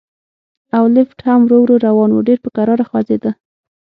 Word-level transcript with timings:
او 0.77 0.83
لفټ 0.95 1.19
هم 1.27 1.39
ورو 1.43 1.57
ورو 1.63 1.75
روان 1.87 2.09
و، 2.13 2.25
ډېر 2.27 2.37
په 2.43 2.49
کراره 2.55 2.83
خوځېده. 2.89 3.31